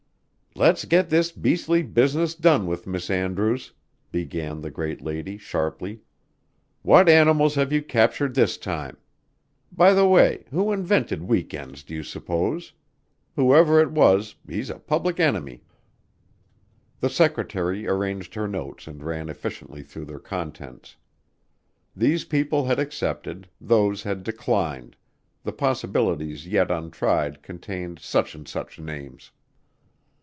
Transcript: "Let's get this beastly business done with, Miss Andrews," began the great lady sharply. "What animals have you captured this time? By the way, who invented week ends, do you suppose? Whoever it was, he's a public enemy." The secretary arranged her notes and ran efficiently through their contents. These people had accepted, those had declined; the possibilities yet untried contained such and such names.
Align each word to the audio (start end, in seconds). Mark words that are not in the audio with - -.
"Let's 0.53 0.83
get 0.83 1.09
this 1.09 1.31
beastly 1.31 1.81
business 1.81 2.35
done 2.35 2.67
with, 2.67 2.85
Miss 2.85 3.09
Andrews," 3.09 3.71
began 4.11 4.59
the 4.59 4.69
great 4.69 4.99
lady 5.01 5.37
sharply. 5.37 6.01
"What 6.81 7.07
animals 7.07 7.55
have 7.55 7.71
you 7.71 7.81
captured 7.81 8.35
this 8.35 8.57
time? 8.57 8.97
By 9.71 9.93
the 9.93 10.05
way, 10.05 10.43
who 10.51 10.73
invented 10.73 11.23
week 11.23 11.53
ends, 11.53 11.83
do 11.83 11.95
you 11.95 12.03
suppose? 12.03 12.73
Whoever 13.37 13.79
it 13.79 13.91
was, 13.91 14.35
he's 14.45 14.69
a 14.69 14.77
public 14.77 15.21
enemy." 15.21 15.63
The 16.99 17.09
secretary 17.09 17.87
arranged 17.87 18.33
her 18.33 18.47
notes 18.47 18.87
and 18.87 19.01
ran 19.01 19.29
efficiently 19.29 19.83
through 19.83 20.05
their 20.05 20.19
contents. 20.19 20.97
These 21.95 22.25
people 22.25 22.65
had 22.65 22.77
accepted, 22.77 23.47
those 23.61 24.03
had 24.03 24.21
declined; 24.21 24.97
the 25.43 25.53
possibilities 25.53 26.45
yet 26.45 26.69
untried 26.69 27.41
contained 27.41 27.99
such 27.99 28.35
and 28.35 28.45
such 28.45 28.79
names. 28.79 29.31